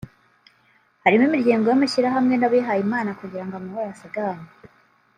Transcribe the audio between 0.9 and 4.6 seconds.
harimo imiryango n’amashyirahamwe y’abihayimana kugira ngo amahoro asagambe